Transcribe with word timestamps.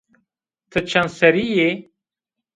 Ti 0.71 0.79
çend 0.89 1.09
serrî 1.17 1.45
yî? 1.57 1.69